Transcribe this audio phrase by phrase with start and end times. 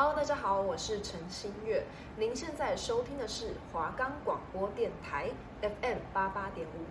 [0.00, 1.82] Hello，大家好，我是陈新月。
[2.16, 5.28] 您现在收听的是华冈广播电台
[5.60, 6.86] FM 八八点五。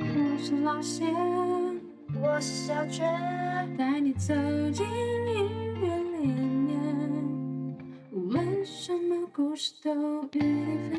[0.00, 1.04] 我是老谢，
[2.18, 3.06] 我是小娟，
[3.76, 4.32] 带你走
[4.72, 4.86] 进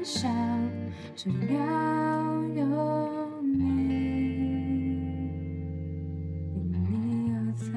[0.07, 0.71] 你分享，
[1.17, 1.57] 只要
[2.55, 3.65] 有你，
[6.53, 7.67] 有你有在。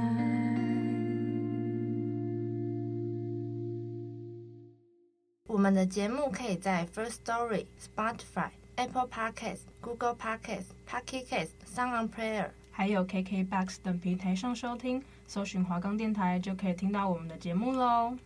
[5.49, 18.17] 我们的节目可以在 First Story、Spotify、Apple Podcasts、Google Podcasts、Pocket Casts、SoundOnPlayer，还有 KKBOX 等平台上收听，搜寻华冈电台就可以听到我们的节目喽。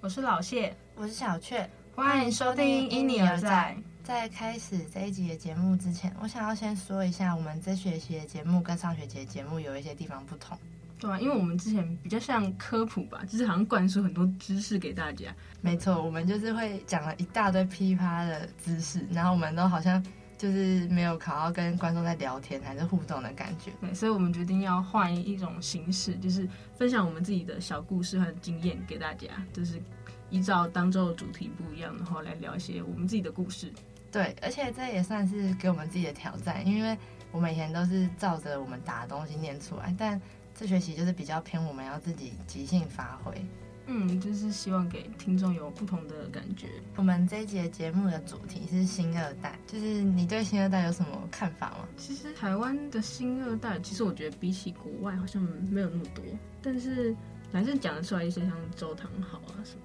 [0.00, 3.76] 我是老谢，我是小雀，欢迎收听《因你而在》。
[4.02, 10.58] 在开始这一集的节目之前，我想要先说一下，我们这学期的节目跟上学期的节目有一些地方不同。
[10.98, 15.32] 对啊，因为我们之前比较像科普吧，就是好像灌输很多知识给大家。
[15.60, 20.04] 没错，我们就是会讲了一大堆噼啪的知识，然后我们都好像
[20.36, 23.70] 就是没有考到跟观众在聊天还是互动的感觉。
[23.80, 29.80] 对，所以我们决定要换一种形式，就是分享我们自己的小故事和经验给大家，就是
[30.30, 33.72] 依照当周的主题不一样，然后来聊一些我们自己的故事。
[34.10, 36.96] 对，而且这也算是给我们自己的挑战，因为
[37.32, 40.20] 我们以前都是照着我们打的东西念出来，但
[40.54, 43.44] 这学期就是比较偏我们要自己即兴发挥，
[43.86, 46.68] 嗯，就是希望给听众有不同的感觉。
[46.94, 51.88] 我们这一节节目的主题是新二代，就是你对新二代有什么看法吗？
[51.96, 56.24] 其实台湾的新二代，其实我觉得比起国外好像没有那么多，
[56.62, 57.12] 但是
[57.52, 59.82] 还是讲得出来一些像周汤豪啊什么。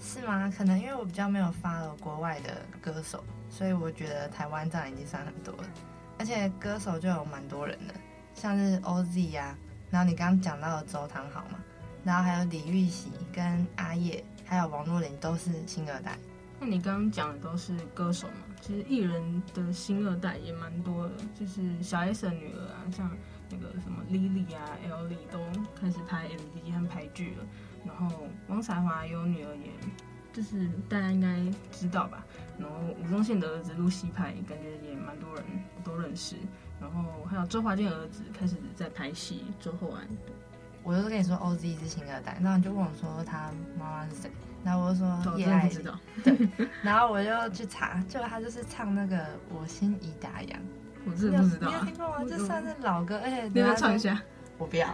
[0.00, 0.52] 是吗？
[0.56, 5.64] 可能因为我比较没有 follow 国外的歌手，所以我觉得台湾这样已经算很多了，
[6.18, 7.94] 而且歌手就有蛮多人的，
[8.34, 9.56] 像是 OZ、啊。
[9.90, 11.58] 然后你刚刚讲到的周汤豪嘛，
[12.04, 16.16] 然后还有李玉玺跟阿叶，还有王若琳都是新二代。
[16.60, 18.54] 那你刚刚讲的都是歌手嘛？
[18.60, 23.10] 其实艺人的新二代也蛮多的，就是小 S 的女儿啊，像
[23.50, 25.40] 那个什么 Lily 啊、Ellie 都
[25.80, 27.44] 开始拍 MV 和拍剧了。
[27.84, 28.08] 然后
[28.48, 29.70] 汪才华有女儿也，
[30.32, 31.36] 就是大家应该
[31.70, 32.24] 知道吧？
[32.58, 35.44] 然后吴宗宪的儿子陆西派，感觉也蛮多人
[35.82, 36.36] 都认识。
[36.80, 40.06] 然后还有周华健儿子开始在拍戏，周厚安。
[40.82, 44.30] 我就是跟你说，OZ 是新二代，然后你就问我说他妈妈是谁，
[44.64, 45.84] 然后我就说叶爱玲。
[46.24, 46.48] 对，
[46.82, 49.16] 然后我就去查，结果他就是唱那个
[49.50, 50.52] 《我心已打烊》。
[51.06, 52.24] 我真的不知道、啊，你有听过吗？
[52.26, 54.22] 这算是老歌，而且你要唱一下。
[54.60, 54.86] 我不要，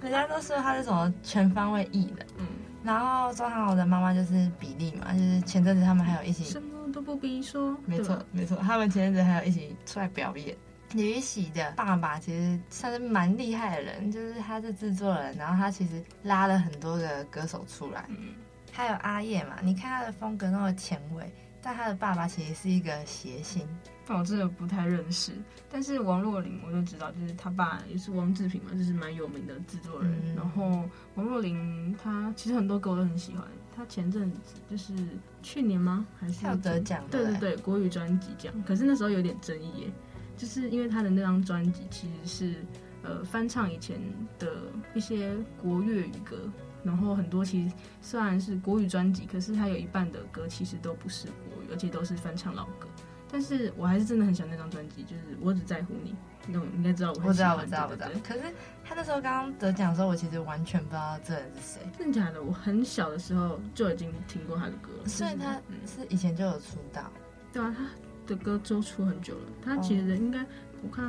[0.00, 2.26] 人家都说他是什么全方位艺人。
[2.38, 2.46] 嗯。
[2.84, 7.76] 然后周汤豪的妈妈就是比利嘛，就是前阵子他们还有一起什么都不必说。
[7.86, 10.56] 没错，没错，他们前阵子还有一起出来表演。
[10.92, 18.04] 李玉玺的爸爸其实算是蛮厉害的人，就是他是制作人，然后他其实拉了很多的歌手出来。
[18.08, 18.34] 嗯，
[18.70, 21.24] 还有阿叶嘛，你看他的风格那么前卫，
[21.60, 23.66] 但他的爸爸其实是一个谐星。
[24.06, 25.32] 但我真的不太认识，
[25.70, 30.12] 但是王若琳我就知道，就是他爸也是王志平嘛，就是蛮有名的制作人。
[30.24, 33.42] 嗯、然后王若琳她其实很多歌我都很喜欢，
[33.74, 34.38] 她前阵子
[34.70, 34.94] 就是
[35.42, 36.06] 去年吗？
[36.18, 37.02] 还是要得奖？
[37.10, 39.92] 对对对，国语专辑奖，可是那时候有点争议耶。
[40.36, 42.54] 就是因为他的那张专辑其实是，
[43.02, 43.96] 呃，翻唱以前
[44.36, 45.32] 的一些
[45.62, 46.36] 国粤语歌，
[46.82, 52.88] 然后很多其实虽然是国语专辑，可是他有一半的歌其实都不是国语，而且都是翻唱老歌。
[53.34, 56.14] 但是我还是真的很喜欢那张专辑，就是我只在乎你，
[56.46, 57.22] 那种应该知道我。
[57.24, 58.06] 我知道，我知道，我知道。
[58.22, 58.42] 可是
[58.84, 61.80] 他那时候刚刚得奖的时候，我其实完全不知道这人是谁。
[61.98, 62.40] 真的假的？
[62.40, 65.08] 我很小的时候就已经听过他的歌了。
[65.08, 67.02] 所以他是以前就有出道。
[67.16, 67.20] 嗯、
[67.52, 67.84] 对啊，他。
[68.26, 70.48] 的歌都出很久了，他其实应该，oh.
[70.84, 71.04] 我看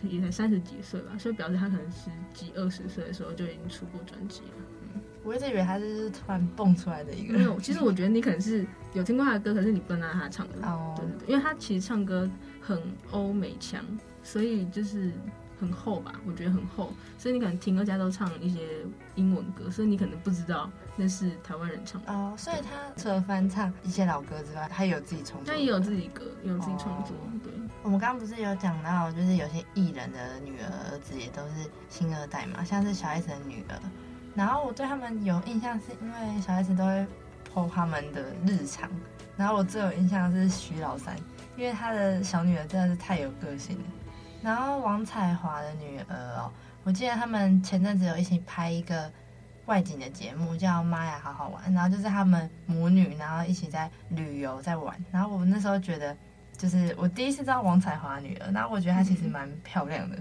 [0.00, 4.64] 他也才三十几岁吧，所以表示他可能十几二十岁的时候就已经出过专辑了。
[5.24, 7.38] 嗯，我一直以为他是突然蹦出来的一个。
[7.38, 10.66] 没有，其实我觉得你可能是有听过他的歌，可是你不知道他唱的。
[10.66, 10.98] 哦，oh.
[10.98, 13.82] 对对对，因为他其实唱歌很欧美腔，
[14.22, 15.10] 所以就是。
[15.60, 18.58] 很厚吧，我觉得很厚，所以你可能听，歌家都唱一些
[19.14, 22.34] 英文歌，所以你可能不知道那是台湾人唱的哦。
[22.36, 27.14] 所以他除了翻唱一些老歌之外，他也有自己创作，他也有自己歌，有自己创作。
[27.14, 27.52] 哦、对，
[27.84, 33.78] 我们刚刚不是有讲到，就是有些艺人的女儿儿子也都是星二代嘛，像是小 S 的女儿。
[34.34, 37.06] 然后我对他们有印象，是因为小孩子都会
[37.52, 38.90] po 他们的日常。
[39.36, 41.16] 然后我最有印象是徐老三，
[41.56, 43.84] 因为他的小女儿真的是太有个性了。
[44.42, 46.52] 然后王彩华的女儿哦，
[46.84, 49.10] 我记得他们前阵子有一起拍一个
[49.66, 54.94] 外景的节目，叫《妈呀好好玩》，然后就是他们母女，然后一起在旅游在玩。
[55.10, 56.16] 然后我那时候觉得，
[56.58, 60.16] 就是我第一次知道王彩华女儿，然后我觉得她其实蛮漂亮的。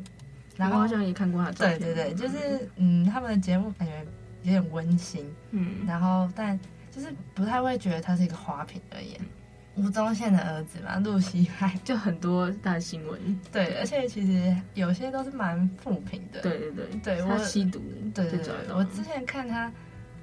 [0.55, 1.79] 然后好像也看过他照片。
[1.79, 4.05] 对对对，就是嗯，他们的节目感觉
[4.43, 6.59] 有点温馨，嗯，然后但
[6.91, 9.17] 就是不太会觉得他是一个花瓶而已。
[9.75, 17.81] 吴宗宪的儿子嘛，露西派 就很多大新闻，对，而且其实有些都是蛮负评的，对对对，对他吸毒，
[18.13, 19.71] 对对对，我之前看他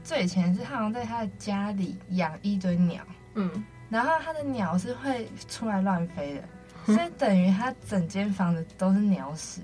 [0.04, 3.02] 最前是他好像在他的家里养一堆鸟，
[3.34, 3.50] 嗯，
[3.88, 9.62] 然后他的鸟是会出来乱飞的，所以等于他整间房子都是鸟屎，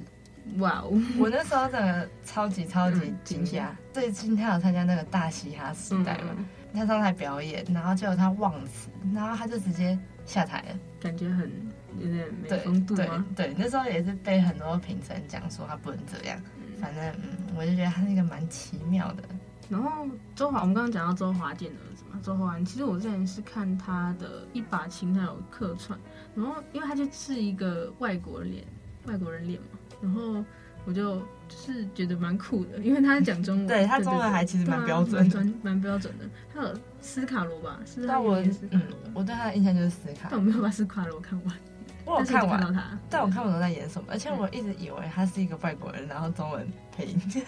[0.58, 0.92] 哇哦！
[1.18, 6.34] 我那时候真的超级超级惊讶，最近他有参加那个大嘻哈时代嘛。
[6.72, 11.50] 他上台表演，然后结果他忘词，然后他就直接下台了，感觉很
[11.98, 16.38] 有点没风度对对，对，那时候也是被很多评审讲说他不能这样。
[16.56, 19.22] 嗯、反正嗯，我就觉得他是一个蛮奇妙的。
[19.70, 25.98] 然后周华，我们刚刚讲到周华健的儿子嘛，周华，其实我之前是看他的一把琴，他有客串，
[26.34, 28.62] 然后因为他就是一个外国脸，
[29.06, 30.44] 外国人脸嘛，然后。
[30.88, 36.24] 我就就是觉得蛮酷的，因为他讲中文，对他中文还其实蛮标准，蛮蛮标准的。
[36.54, 37.80] 还有斯卡罗吧？
[37.84, 38.40] 是但我
[38.70, 38.80] 嗯，
[39.12, 41.56] 我对他的印象就是斯卡，但我没有把斯卡罗看完。
[42.04, 46.64] 我有看完到他，但我看不懂在演什么，而且我一直以为他是一个外国人，然后中文
[46.96, 47.40] 配音，因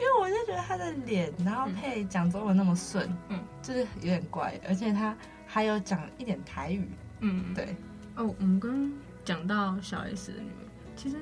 [0.00, 5.14] 为我就觉得他的脸，然后配讲中文那么顺，嗯，就是有点怪，而且他
[5.46, 6.88] 还有讲一点台语，
[7.20, 7.76] 嗯，对。
[8.16, 8.90] 哦，我们刚
[9.26, 10.64] 讲到小 S 的女儿，
[10.96, 11.16] 其实。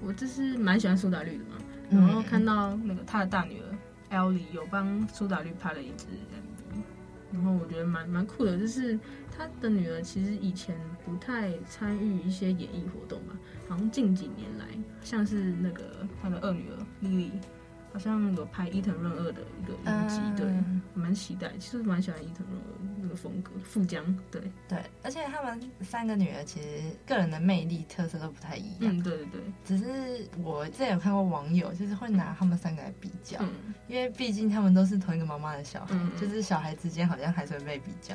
[0.00, 1.56] 我就是蛮喜欢苏打绿的嘛，
[1.90, 6.06] 然后看到那个他的大女儿 Ellie 有帮苏打绿拍了一支
[6.72, 6.82] MV，
[7.32, 8.96] 然后我觉得蛮蛮酷的，就是
[9.36, 13.36] 他的女儿其实以前不太参与一些演艺活动嘛，
[13.68, 14.66] 好像近几年来，
[15.02, 17.30] 像是那个他的二女儿 Lily。
[17.90, 20.46] 好像有拍伊藤润二的一个影集，对，
[20.94, 21.50] 蛮期待。
[21.58, 24.78] 其实蛮喜欢伊藤润二那个风格，富江，对对。
[25.02, 26.68] 而且他们三个女儿其实
[27.06, 29.40] 个人的魅力特色都不太一样，嗯，对对对。
[29.64, 38.14] 只是我之前有看过网友，就是会拿他们三个来比较，嗯、因为毕竟他们都是同一个妈妈的小孩，嗯、就是小孩之间好像还是会被比较，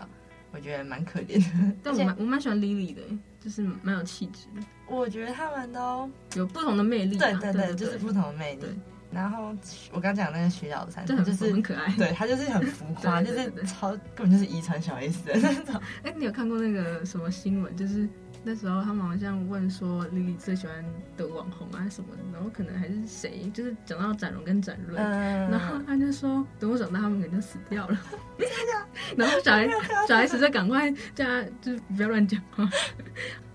[0.51, 1.75] 我觉得蛮可怜的。
[1.83, 3.01] 但我蛮我蛮喜欢 Lily 的，
[3.39, 4.47] 就是蛮有气质。
[4.88, 8.65] 我觉得他们都有不同的魅力，对对对，就是不同的魅力。
[9.13, 9.54] 然后
[9.92, 15.81] 我刚讲那个徐老三，就是很可爱，对他就是很浮夸，就是超根本就是遗传小 S 的那种。
[16.04, 17.75] 哎，你有看过那个什么新闻？
[17.77, 18.07] 就是
[18.44, 20.83] 那时候他们好像问说莉莉最喜欢
[21.15, 27.98] 的网红啊什么的，然后可能还是谁，就是讲到展荣跟展瑞，嗯、然后他就说等我长大他们可能就 死掉了。
[29.15, 29.71] 然后小 S
[30.07, 32.68] 小 S 就赶快叫他就是不要乱讲话。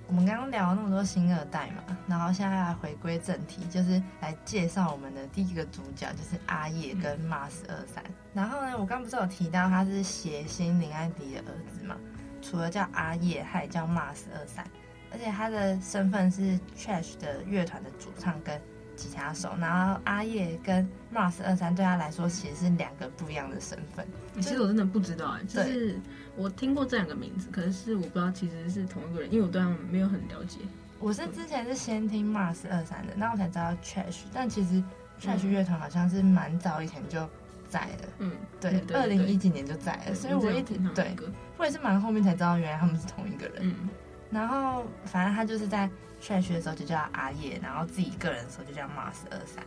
[0.09, 8.03] 我们刚刚聊了那么多星二代嘛，然后现在来回归正题，就是来介绍我们的第一个主角，就是阿叶跟 Mars 二三。
[8.33, 11.95] 然后呢，我刚不是有提到他是谐星林安迪的儿子嘛？
[12.41, 14.65] 除了叫阿叶，还也叫 Mars 二三，
[15.13, 18.59] 而且他的身份是 Trash 的乐团的主唱跟
[18.99, 19.51] 吉他手。
[19.59, 24.07] 然后阿叶跟 Mars 二三对他来说其实是两个不一样的身份。
[24.35, 25.99] 其实我真的不知道哎，就是。
[26.37, 30.61] 我听过这两个名字，可是我不知道其实是同一个人，因为我对他们没有很了解。
[31.01, 34.81] 我是之前是先听 Mars 二三的，那我才知道 Trash，但其实
[35.21, 37.29] Trash 乐团好像是蛮早以前就
[37.69, 38.09] 在了。
[38.21, 38.31] 嗯，
[38.61, 41.17] 对，二零一几年就在了，所以我一直对，
[41.57, 43.57] 我也是蛮后面才知道原来他们是同一个人。
[43.63, 43.89] 嗯，
[44.31, 45.91] 然后反正他就是在
[46.21, 49.65] 上学的时候就叫阿叶，然后自己个人的时候就叫 Mars 二三。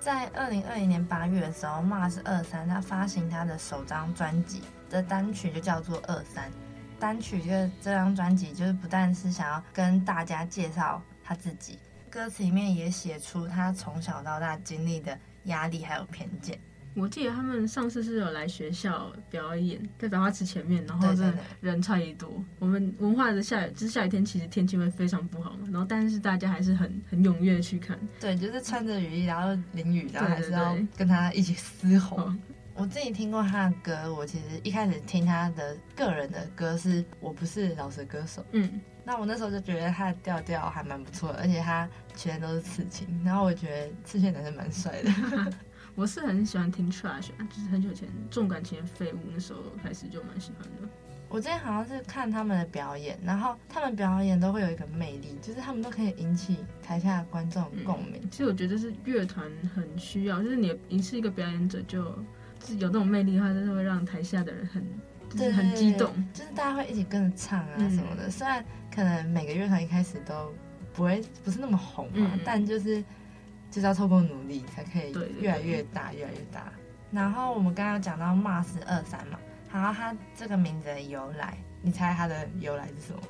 [0.00, 4.62] 在二零二零年八月的时候，Mars 二三他发行他的首张专辑。
[4.90, 6.50] 的单曲就叫做二三，
[6.98, 7.50] 单曲就
[7.82, 16.58] 这张专辑就是不但是想要跟大家介绍他自己，歌词里面也写出他从小到大经历的压力还有偏见。
[16.98, 22.28] 我记得他们上次是有来学校表演，在百花池前面，然后真的人超级多。
[22.58, 27.98] 我们文化的下雨，就是下雨天，其实天气会非常不好嘛，然后但是大家还是很很踊跃去看。
[28.20, 32.16] 对，就是穿着雨衣，然后淋雨，然后还是要跟他一起嘶吼。
[32.16, 32.40] 对对对
[32.74, 45.10] 我自己听过他的歌，我其实一开始听他的个人的歌是我不是老舌歌手，嗯，那我那时候就觉得他的调调还蛮不错的，而且他全都是刺青，然后我觉得刺青男生蛮帅的。
[45.98, 50.88] 我是很喜欢听 Trash，就是很久前重感情的废物那时候开始就蛮喜欢的。
[51.28, 58.22] 我之前好像是看他们的表演，然后他们表演都会有一个魅力，就是他们都可以引起台下的观众共鸣。
[58.30, 62.04] 其实我觉得是乐团很需要，就是你你是一个表演者就
[62.64, 62.76] 是。
[62.76, 64.84] 有那种魅力的话，就是会让台下的人很，
[65.30, 68.26] 就是很激动，就是大家会一起跟着唱啊什么的。
[68.26, 68.64] 嗯、虽然
[68.94, 70.52] 可能每个乐团一开始都
[70.92, 73.02] 不会不是那么红嘛，嗯、但就是
[73.70, 76.72] 就是要透过努力才可以越来越大，越来越大。
[77.10, 79.38] 然后我们刚刚有讲到 Mars 二三嘛，
[79.72, 83.20] 然后它这个名字的由来，你猜它的由来是什么？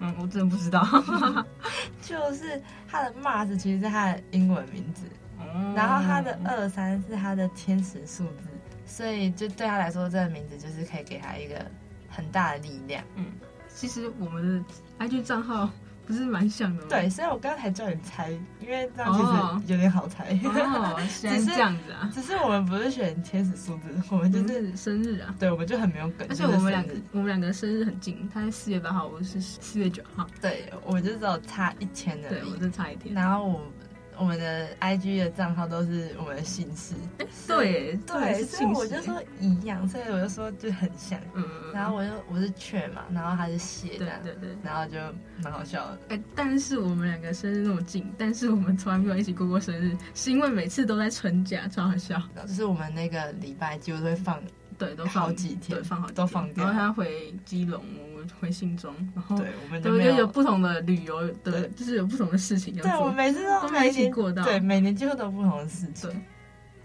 [0.00, 0.86] 嗯，我真的不知道。
[2.02, 5.06] 就是它的 Mars 其实是它的英文名字，
[5.38, 8.48] 哦然后它的二三是它的天使数字，
[8.86, 11.64] 所以就对他来说，这个名字就是可以给他一个
[12.08, 13.04] 很大的力量。
[13.16, 13.26] 嗯，
[13.68, 14.64] 其实我们
[14.98, 15.68] 的 IG 账号
[16.10, 16.88] 不是蛮像的吗？
[16.88, 20.24] 对，所以我刚才叫你猜，因为这样其实有点好猜。
[20.24, 20.38] 哦，
[21.22, 22.10] 原来是这样子啊。
[22.12, 25.32] 只是我们不是选天使数字，我们就就是是生日啊。
[25.38, 26.26] 对，我们就很没有梗。
[26.28, 30.26] 而且我们两个，我们两个生日很近，他是四月八号，我是四月九号。
[30.40, 32.28] 对，我们就只有差一天的。
[32.28, 33.14] 对，我就差一天。
[33.14, 33.64] 然后我
[34.20, 36.94] 我们的 IG 的账号都是我们的姓氏。
[37.48, 41.18] 对对，所以我就说一样，所以我就说就很像。
[41.34, 41.44] 嗯。
[41.72, 44.98] 然后我就我是雀嘛，然后他是谢，对对对，然后就
[45.42, 45.98] 蛮好笑的。
[46.10, 52.20] 哎，但是我们两个生日那么近，但是我们从来没有一起过过生日，是因为每次都在春假，超好笑。
[52.46, 54.38] 就是我们那个礼拜几乎都会放，
[54.76, 56.64] 对，都放好几天，对，放好都放掉。
[56.64, 57.82] 然后他回基隆，
[58.20, 62.92] 我回信中，然后对，我们就就有不同的旅游的，就是有不同的事情要做。
[62.92, 66.10] 对，我每次都没一起过到，对，每年几乎都有不同的事情。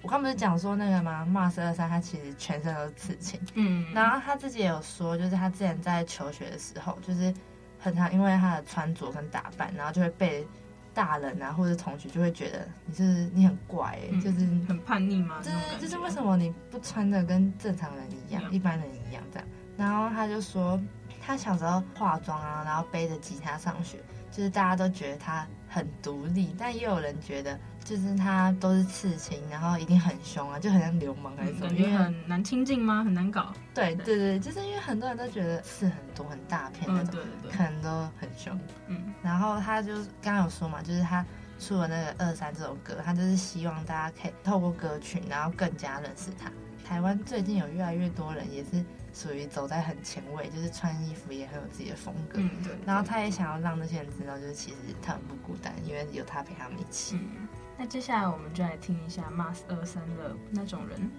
[0.02, 7.34] 我刚不是讲说那个吗？Mars 二三他其实全身都是刺青，嗯，然后他自己也有说，就是他之前在求学的时候，就是
[7.80, 10.46] 很常因为他的穿着跟打扮，然后就会被
[10.94, 15.42] 大人啊或者同学就会觉得你是你很怪、欸，嗯、就是很叛逆吗？
[15.42, 19.48] 就是就是为什么你不穿的跟正常人一样，嗯、一般人一样这样？
[19.76, 20.80] 然后他就说
[21.26, 23.98] 他小时候化妆啊，然后背着吉他上学，
[24.32, 27.58] 就是大家都觉得他很独立，但也有人觉得。
[27.86, 33.04] 就是他都是刺青，然后一定很凶啊，就很像流氓还是什么，感觉很难亲近吗？
[33.04, 33.54] 很难搞。
[33.76, 37.90] 对对对，就是因为很多人都觉得刺很多很大片那种，嗯、对对对，可能都
[38.20, 38.60] 很凶。
[38.88, 41.24] 嗯，然后他就刚刚有说嘛，就是他
[41.60, 46.52] 出了那个二三这首歌，他就是希望大家可以透过歌曲，然后更加认识他。
[46.88, 52.38] 台湾最近有越来越多人也是属于走在很前卫，就是穿衣服也很有自己的风格。
[52.40, 52.74] 嗯，对。
[52.86, 57.16] 然后他也想要让那些人知道，就是其实他很不孤单，因为有他陪他们一起。
[57.18, 61.12] 嗯那接下来我们就来听一下 Mars 二三的那种人。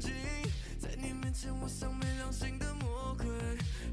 [0.00, 3.26] 在你面前我像没良心的魔鬼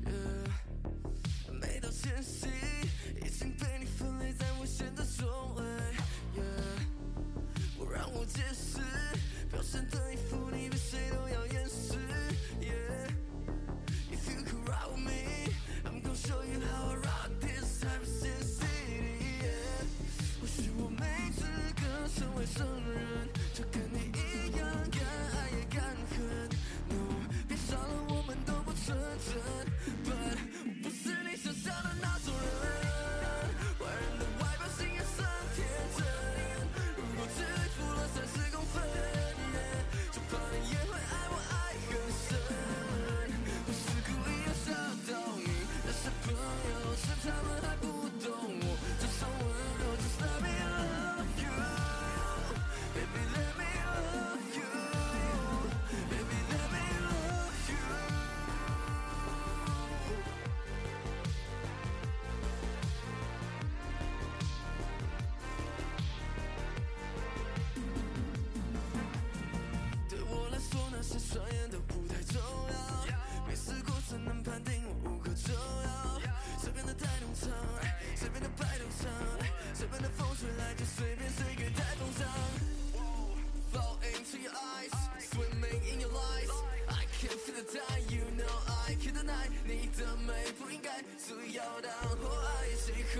[0.05, 2.47] yeah 每到晨曦
[3.23, 5.63] 已经被你分类在危险的周围
[6.37, 8.77] yeah 不让我解释
[9.51, 11.44] 表现的一副你比谁都要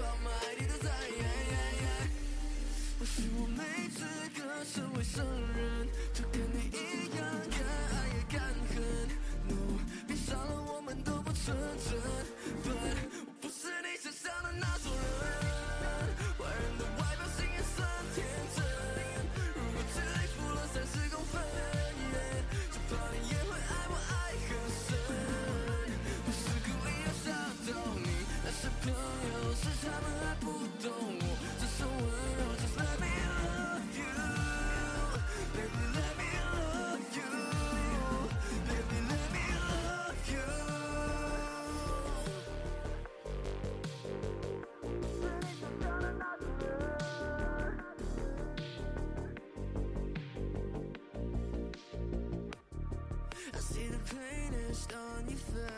[0.05, 0.44] blow my
[55.35, 55.74] everything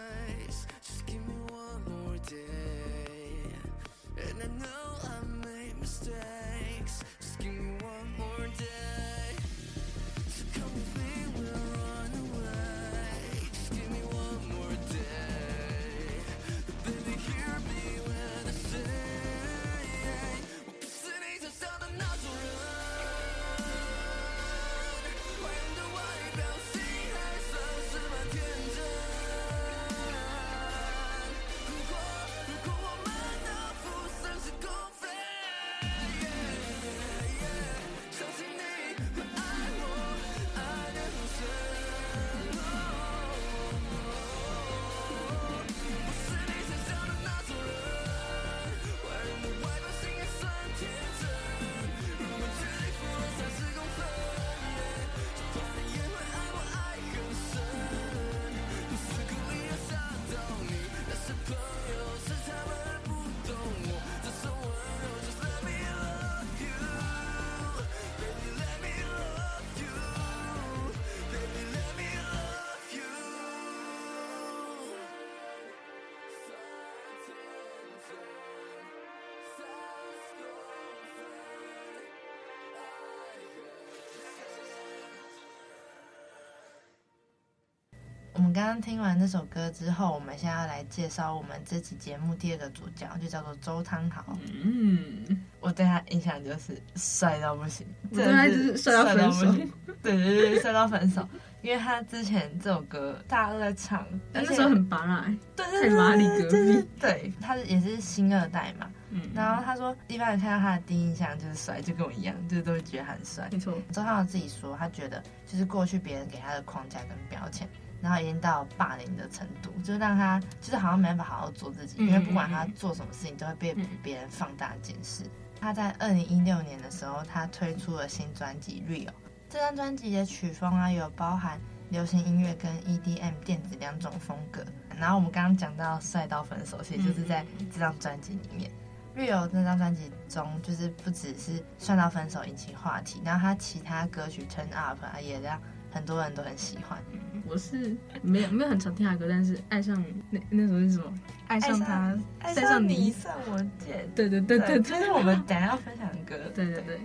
[88.57, 94.35] 刚刚听完这首歌之后，我们现在要来介绍我们这期节目第二个主角，就叫做周汤豪。
[94.63, 101.29] 嗯，我对他印象就是帅到不行，我对他就是帅到分手真的是帅到不行对对对，帅到分手。
[101.61, 106.89] 因为他之前这首歌大家都在唱，但那时候很拔辣、欸，对太麻里隔壁。
[106.99, 108.89] 对，他也是新二代嘛。
[109.11, 113.47] 嗯，然后他说，一般人看到他的第一印象就是帅，就跟我一样，就是都会觉得他很帅。
[113.51, 117.69] 没错，周汤豪自己说，他觉得就是过去别人给他的框架跟标签，
[118.01, 125.23] 然后已经到霸凌的程度，就让他就是好像没办法好好做自己，嗯因为不管他做什么事情都会被别人放大检视。
[125.59, 129.07] 他在二零一六年的时候，他推出了新专辑《Real》，
[129.49, 134.63] 这张专辑的曲风啊有包含流行音乐跟 EDM 电子两种风格。
[134.99, 138.71] 然后我们刚刚讲到帅到分手，其实就是在这张专辑里面。
[139.15, 145.59] Real 这张专辑中，就是不只是算到分手引起话题，然后他其他歌曲 Turn Up 啊，也让
[145.91, 147.01] 很多人都很喜欢。
[147.47, 151.13] 我是没有没有很常听他的歌，但是爱上那那首是什么？
[151.47, 154.09] 爱上他，爱爱上你，算我贱。
[154.13, 156.35] 对对对对这是我们等下要分享的歌。
[156.53, 156.99] 对对对，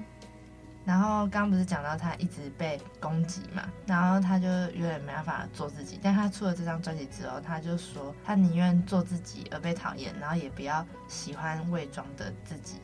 [0.85, 6.01] 然后刚刚不是讲到他一直被攻击嘛，然后他就有点没办法做自己。
[6.03, 12.79] 但他出了这张专辑之后，他就说他宁愿做自己而被讨厌，然后也不要喜欢伪装的自己。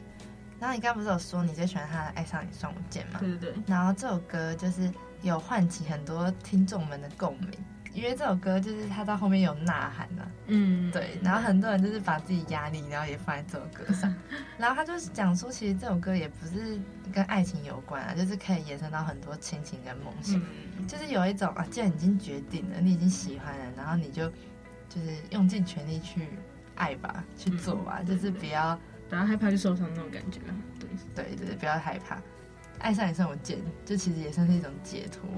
[0.61, 3.19] 然后你刚刚不是有说你最喜欢他的《爱上你算我贱》吗？
[3.19, 7.51] 对对对，然后这首歌就是有唤起很多听众们的共鸣，
[7.93, 14.15] 因为这首歌就是他到后面有呐喊啊，嗯，对，然后很多人就是把自己压力，然后也放在这首歌上，
[14.59, 16.79] 然后他就是讲说，其实这首歌也不是
[17.13, 20.41] 跟爱情有关啊，就是可以延伸到很多亲情跟梦想，
[20.79, 24.29] 嗯，就是有一种啊，既然已经决定了，你已经喜欢了，然后你就
[24.89, 26.29] 就是用尽全力去
[26.77, 28.79] 爱吧，去做吧，嗯就是不要
[29.09, 30.41] 不要害怕去受伤那种感觉
[31.15, 31.25] 对。
[31.37, 32.17] 对，不要害怕，
[32.81, 35.29] 爱上也算我贱，就其实也算是一种解脱。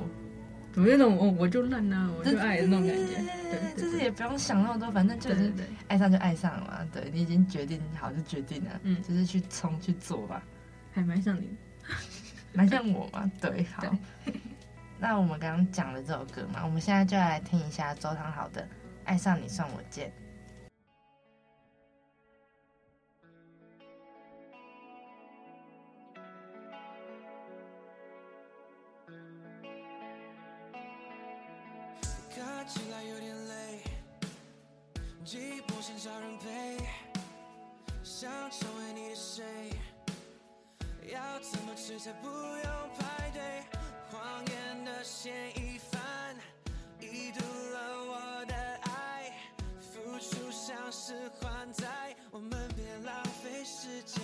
[0.73, 3.17] 怎么那种我，我就烂啊，我就爱的那种感觉，
[3.51, 5.53] 对，就是也不用想那么多，反正就是
[5.89, 6.89] 爱上就爱上了嘛。
[6.93, 10.43] 对你已经决定好就决定了，嗯就是去冲去做吧，
[10.93, 11.51] 还蛮像你，
[12.53, 13.29] 蛮像我嘛。
[13.43, 13.83] 对，好。
[15.03, 18.63] 那我们刚刚讲了这首歌嘛，我们现在就来听一下周汤豪的
[19.05, 20.09] 《爱上你算我贱》。
[32.33, 33.83] 看起来有点累，
[35.27, 36.79] 寂寞想找人陪，
[38.05, 39.45] 想成为你的谁？
[41.13, 42.65] 要怎么吃才不用
[42.97, 43.65] 排队？
[44.13, 46.37] 谎言的嫌疑犯，
[47.01, 49.33] 已读了我的爱，
[49.81, 54.23] 付出像是还债，我们别浪费时间。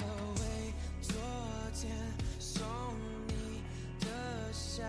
[0.00, 1.14] 哦喂，昨
[1.72, 1.96] 天
[2.40, 2.66] 送
[3.28, 3.62] 你
[4.00, 4.82] 的宵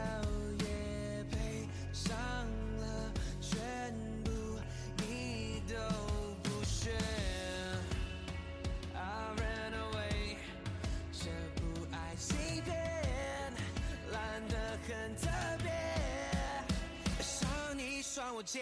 [18.14, 18.62] 算我贱，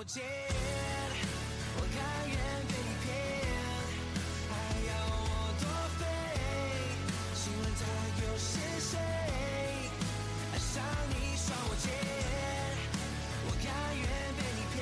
[0.00, 0.22] 我贱。
[1.76, 2.34] 我甘愿
[2.68, 3.12] 被你骗，
[4.48, 4.52] 还
[4.88, 4.90] 要
[5.28, 5.64] 我多
[5.98, 6.02] 飞？
[7.34, 7.84] 请问他
[8.24, 8.48] 又是
[8.80, 8.96] 谁？
[10.52, 11.92] 爱上你算我贱，
[13.44, 14.08] 我甘愿
[14.38, 14.80] 被你骗，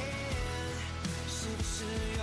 [1.26, 1.82] 是不是
[2.16, 2.22] 有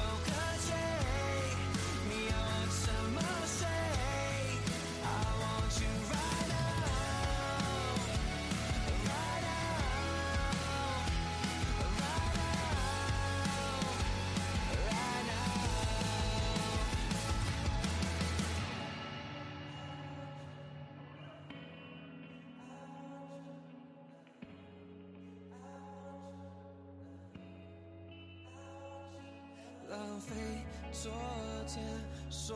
[32.29, 32.55] 所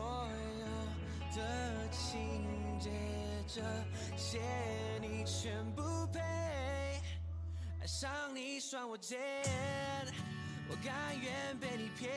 [0.60, 0.66] 有
[1.36, 2.90] 的情节，
[3.46, 3.60] 这
[4.16, 4.40] 些
[5.00, 6.20] 你全不配。
[7.80, 9.18] 爱上你算我贱，
[10.68, 12.10] 我甘愿被你骗，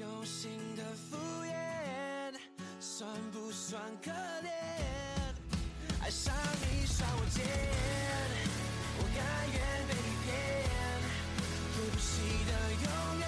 [0.00, 2.34] 用心的敷衍，
[2.80, 4.50] 算不算可怜？
[6.00, 7.44] 爱上你算我贱，
[8.98, 9.18] 我甘
[9.52, 9.56] 愿
[9.88, 10.28] 被你骗，
[11.74, 12.10] 对不起
[12.46, 12.50] 的
[12.84, 12.86] 永
[13.18, 13.26] 远，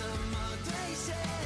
[0.00, 1.39] 怎么兑现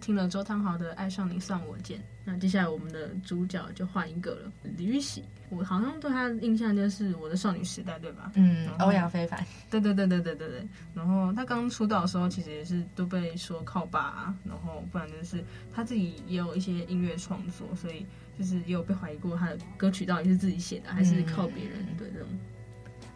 [0.00, 5.22] 听了周汤豪的《爱上你算我贱》，那接下来我们的主角就换一个了，李玉玺。
[5.50, 8.30] 我好像对他的印象就是我的少女时代，对吧？
[8.34, 10.68] 嗯，欧阳非凡，对对对对对对对。
[10.92, 18.04] 然后他刚出道的时候，其实也是都被说靠爸、啊，然后不然就是他自己也有一些音乐创作，所以
[18.38, 21.86] 就是也有被怀疑过他的歌曲到底是自己写的还是靠别人。
[21.96, 22.28] 对这种。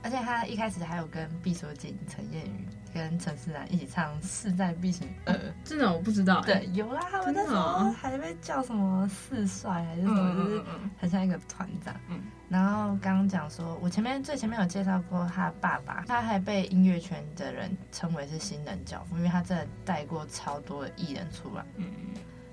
[0.02, 5.34] 而且他一开始还有跟毕书尽、陈燕宇跟陈思然一起唱《势在必行二》。
[5.64, 6.46] 真的我不知道、欸。
[6.46, 10.62] 对，有啦，他们那时候还被叫什么四帅还是什么，就是
[10.98, 11.94] 很像一个团长。
[12.08, 12.20] 嗯。
[12.48, 21.64] 然后刚刚讲说，我前面最前面有介绍过他爸爸，他还被音乐圈的人称为是新人教父，因为他真的带过超多的艺人出来。
[21.76, 21.86] 嗯。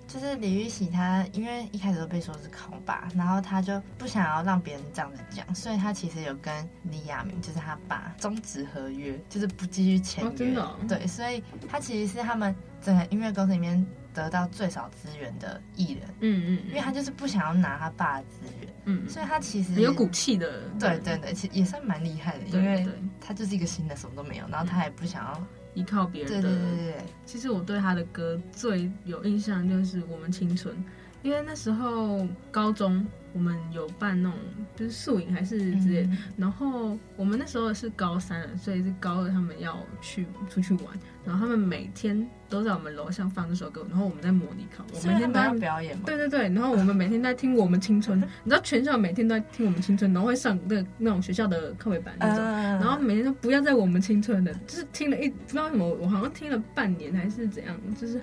[0.09, 10.61] 就是李玉玺，他因为一开始都被说是靠爸，然后他就不想要让别人这样子讲，所以他其实有跟李亚明，就是他爸终止合约，就是不继续签约。
[10.87, 16.03] 对，所以他其实是他们整个音乐公司里面得到最少资源的艺人。
[16.21, 18.73] 嗯，嗯嗯，因为他就是不想要拿他爸的资源。
[18.85, 20.63] 嗯，所以他其实很有骨气的。
[20.79, 22.83] 对对对，其实也算蛮厉害的，因为
[23.21, 25.47] 他就是一个新的，什么都没有，然后他也不想要。
[25.79, 26.95] 依靠别人的，对对对对。
[27.25, 30.75] 其实我对他的歌最有印象就是《我们青春》，
[31.23, 34.37] 因为那时候高中我们有办那种
[34.75, 40.85] 就是宿营还是之类的，嗯、然后我们那时候是高三了，所以是高二他们要去出去玩，
[41.25, 46.03] 然后他们每天都在我们楼上放这首歌，然后我们在模拟考，我每天都要表演嘛。
[46.05, 58.21] 对对对，然后我们每天在听《我们青春》， 你知道全校每天都在听《我们青春》，然后会上那个那种学校的课尾班那种，然后每天都不要在我们青春的，就是听了一不知道什么，我好像听了半年还是怎样，就是。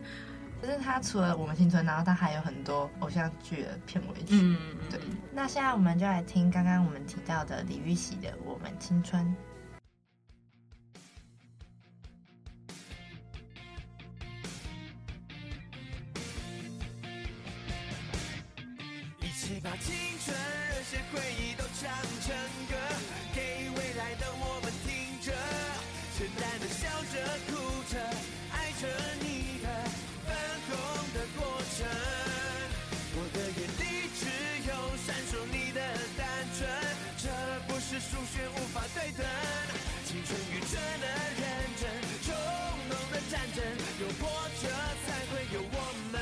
[0.67, 4.31] 就是他除了《我们青春》，然后他还有很多偶像剧的片尾曲。
[4.31, 4.59] 嗯，
[4.91, 4.99] 对。
[5.33, 9.25] 那现在我们就来听刚刚我们提到的李玉玺的《我们青春》。
[37.99, 39.25] 数学无法对等
[40.05, 41.07] 青春愚蠢的
[41.41, 41.45] 认
[41.81, 41.89] 真
[42.23, 42.35] 冲
[42.91, 43.65] 动的战争
[44.01, 44.29] 有波
[44.61, 44.69] 折
[45.07, 45.75] 才会有我
[46.13, 46.21] 们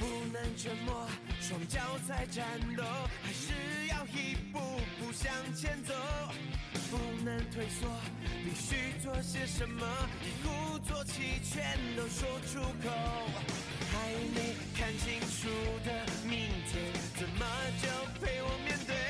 [0.00, 1.06] 不能沉默
[1.40, 2.44] 双脚在战
[2.76, 2.82] 斗
[3.22, 4.58] 还是要一步
[4.98, 5.94] 步向前走
[6.90, 7.88] 不能退缩
[8.44, 9.86] 必须做些什么
[10.24, 15.48] 一鼓作气全都说出口还没看清楚
[15.82, 15.90] 的
[16.28, 17.46] 明天，怎么
[17.82, 17.88] 就
[18.20, 19.05] 陪我面对？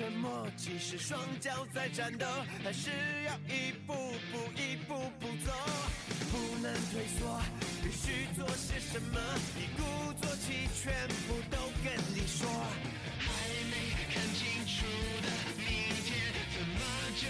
[0.00, 2.24] 沉默，即使双脚在战斗，
[2.64, 2.88] 还是
[3.26, 3.92] 要一步
[4.32, 5.52] 步、一步步走。
[6.32, 7.38] 不能退缩，
[7.82, 9.20] 必须做些什么，
[9.60, 9.82] 一鼓
[10.22, 12.48] 作气，全部都跟你说。
[13.18, 13.28] 还
[13.68, 14.86] 没看清楚
[15.20, 15.68] 的明
[16.06, 16.16] 天，
[16.56, 16.80] 怎么
[17.20, 17.28] 就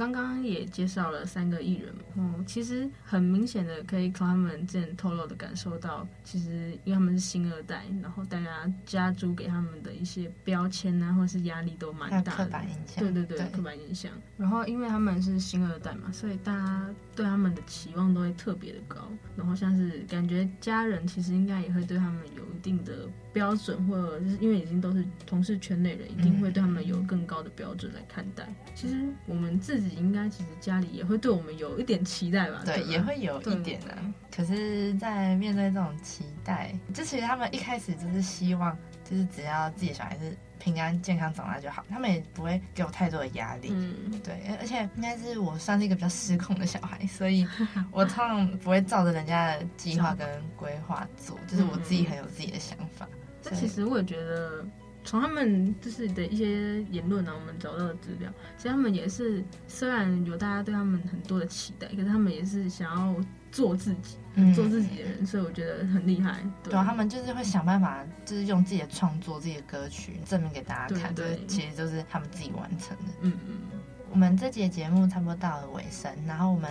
[0.00, 14.12] 刚刚也介绍了三个艺人，嗯，其实很明显的可以从他们之前透露的感受到，其实因为他们是新二代，然后大家家族给他们的一些标签啊，或者是压力都蛮大的，刻板印象，对对对，刻板印象。
[14.36, 28.48] 然后因为他们是新二代嘛，所以大家对他们的期望都会特别的高，然后像是感觉家人其实应该也会对他们有一定的标准，或者就是因为已经都是同是圈内人，一定会对他们有更高的标准来看待。
[28.76, 28.94] 其实
[29.26, 32.62] 我们自己应该其实家里也会对我们有一点期待吧？
[32.64, 34.14] 对，对也会有一点的、啊。
[34.32, 43.68] 可是，在面对这种期待，就其实他们一开始就是希望，就是只要自己的小孩是平安健康长大就好，他们也不会给我太多的压力。
[43.72, 47.46] 嗯，对，而且应该是我算是一个比较失控的小孩，所以
[47.90, 53.08] 我通常不会照着人家的计划跟规划做，就是我自己很有自己的想法。
[53.42, 54.62] 这其实我也觉得，
[55.02, 63.16] 从他们就是的一些言论呢、啊，我们找到的资料，其实他们也是虽然有大家对他们很多的期待，可是他们也是想要
[63.52, 66.40] 做自己，嗯、做自己的人，所以我觉得很厉害。
[66.62, 73.12] 对，他们就是会想办法，就是用自己的创作、自己的歌曲证明给大家看，对，对，其实就是他们自己完成的。
[73.22, 73.58] 嗯嗯。
[74.10, 76.70] 我们这节节目差不多到了尾声，然后我们。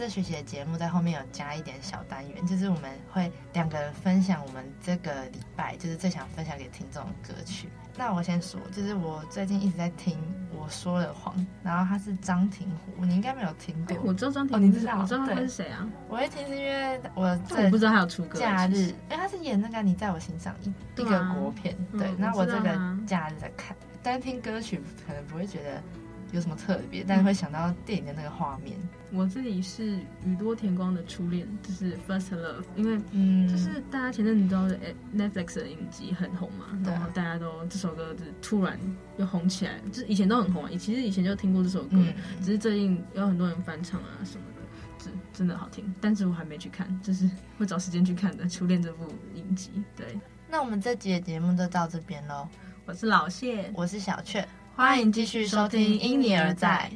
[0.00, 7.68] 这学期的节目在后面有加一点小单元，就是我们会两个人分享我们这个礼拜就是最想分享给听众的歌曲。
[7.98, 10.14] 那我先说，就是我最近一直在听
[10.58, 13.94] 《我说了谎》，然后他是张庭湖，你应该没有听过。
[14.02, 14.98] 我知道张庭湖，哦，你知道？
[14.98, 15.86] 我知道他是谁啊？
[16.08, 18.38] 我会听是因为我在我不知道他有出歌。
[18.38, 22.10] 假日，因为他是演那个《你在我心上》一一个国片，对。
[22.16, 22.70] 那、嗯、我这个
[23.06, 25.82] 假日在看，单听歌曲可能不会觉得。
[26.32, 27.04] 有什么特别？
[27.06, 28.76] 但是会想到电影的那个画面。
[29.12, 32.96] 我这里是宇多田光的初恋，就是 first love，因为
[33.50, 34.68] 就是大家前阵子知道
[35.16, 38.78] ，Netflix 的影集很红嘛，然后大家都这首歌就突然
[39.16, 41.96] 又红起来，就是以前都很红啊，其实以前就听过这首歌，
[42.40, 45.92] 只是最近有很多人翻唱啊什么的，真真的好听。
[46.00, 48.48] 但是我还没去看，就是会找时间去看的。
[48.48, 50.16] 初恋这部影集，对。
[50.48, 52.48] 那我们这集的节目就到这边喽。
[52.86, 54.46] 我是老谢，我是小雀。
[54.80, 56.90] 欢迎继续收听因你而在。